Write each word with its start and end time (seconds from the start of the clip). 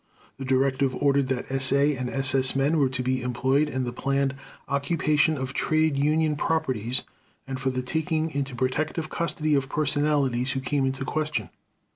The 0.39 0.45
directive 0.45 0.95
ordered 0.95 1.27
that 1.27 1.61
SA 1.61 1.75
and 1.75 2.09
SS 2.09 2.55
men 2.55 2.79
were 2.79 2.89
to 2.89 3.03
be 3.03 3.21
employed 3.21 3.69
in 3.69 3.83
the 3.83 3.93
planned 3.93 4.33
"occupation 4.67 5.37
of 5.37 5.53
trade 5.53 5.95
union 5.95 6.35
properties 6.35 7.03
and 7.45 7.59
for 7.59 7.69
the 7.69 7.83
taking 7.83 8.31
into 8.31 8.55
protective 8.55 9.11
custody 9.11 9.53
of 9.53 9.69
personalities 9.69 10.53
who 10.53 10.59
come 10.59 10.87
into 10.87 11.05
question." 11.05 11.51